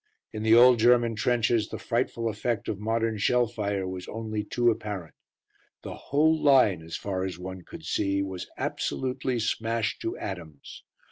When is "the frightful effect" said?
1.69-2.67